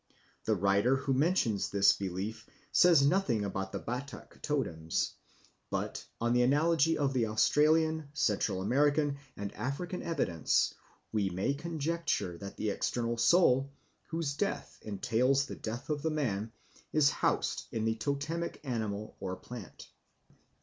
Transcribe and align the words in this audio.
The 0.45 0.55
writer 0.55 0.95
who 0.95 1.13
mentions 1.13 1.69
this 1.69 1.93
belief 1.93 2.47
says 2.71 3.05
nothing 3.05 3.45
about 3.45 3.71
the 3.71 3.77
Batak 3.79 4.41
totems; 4.41 5.13
but 5.69 6.03
on 6.19 6.33
the 6.33 6.41
analogy 6.41 6.97
of 6.97 7.13
the 7.13 7.27
Australian, 7.27 8.09
Central 8.11 8.63
American, 8.63 9.19
and 9.37 9.53
African 9.53 10.01
evidence 10.01 10.73
we 11.11 11.29
may 11.29 11.53
conjecture 11.53 12.35
that 12.39 12.57
the 12.57 12.71
external 12.71 13.17
soul, 13.17 13.69
whose 14.07 14.33
death 14.33 14.79
entails 14.81 15.45
the 15.45 15.55
death 15.55 15.87
of 15.91 16.01
the 16.01 16.09
man, 16.09 16.51
is 16.91 17.11
housed 17.11 17.67
in 17.71 17.85
the 17.85 17.93
totemic 17.93 18.59
animal 18.63 19.15
or 19.19 19.35
plant. 19.35 19.91